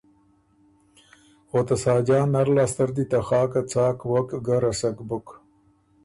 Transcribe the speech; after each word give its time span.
او 1.51 1.59
ته 1.67 1.75
ساجان 1.83 2.27
نر 2.33 2.47
لاسته 2.55 2.83
ر 2.87 2.89
دی 2.95 3.05
ته 3.11 3.19
خاکه 3.27 3.61
څاک 3.71 3.97
وک 4.11 4.29
ګۀ 4.45 4.55
رسک 4.63 4.97
بُک۔ 5.07 5.27